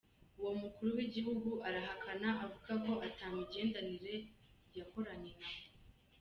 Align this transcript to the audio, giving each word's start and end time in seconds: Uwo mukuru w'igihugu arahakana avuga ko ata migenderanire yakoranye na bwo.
Uwo 0.39 0.51
mukuru 0.61 0.89
w'igihugu 0.97 1.49
arahakana 1.67 2.29
avuga 2.45 2.73
ko 2.85 2.93
ata 3.07 3.25
migenderanire 3.35 4.15
yakoranye 4.77 5.31
na 5.41 5.49
bwo. 5.55 5.65